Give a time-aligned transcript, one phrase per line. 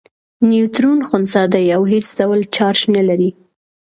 [0.49, 3.29] نیوټرون خنثی دی او هیڅ ډول چارچ نلري.